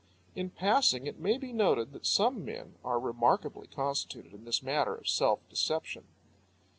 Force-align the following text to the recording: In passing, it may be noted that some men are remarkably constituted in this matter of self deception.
In 0.33 0.49
passing, 0.49 1.05
it 1.05 1.19
may 1.19 1.37
be 1.37 1.53
noted 1.53 1.91
that 1.93 2.07
some 2.07 2.43
men 2.43 2.73
are 2.83 2.99
remarkably 2.99 3.67
constituted 3.67 4.33
in 4.33 4.45
this 4.45 4.63
matter 4.63 4.95
of 4.95 5.07
self 5.07 5.47
deception. 5.47 6.05